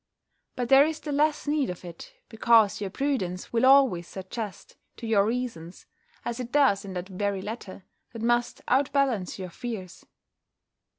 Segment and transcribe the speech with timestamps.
[0.55, 5.05] But there is the less need of it, because your prudence will always suggest to
[5.05, 5.85] you reasons,
[6.25, 10.03] as it does in that very letter, that must out balance your fears.